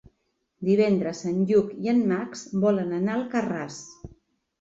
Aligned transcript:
Divendres 0.67 1.19
en 1.31 1.35
Lluc 1.51 1.67
i 1.87 1.91
en 1.93 2.01
Max 2.13 2.41
volen 2.65 2.97
anar 3.01 3.13
a 3.17 3.19
Alcarràs. 3.21 3.77